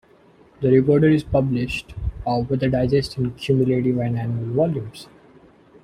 [0.61, 1.93] The reporter is published
[2.25, 5.07] with a digest in cumulative and annual volumes.